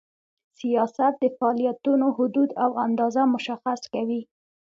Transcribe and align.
سیاست 0.59 1.13
د 1.19 1.23
فعالیتونو 1.37 2.07
حدود 2.17 2.49
او 2.63 2.71
اندازه 2.85 3.21
مشخص 3.33 3.81
کوي. 3.93 4.21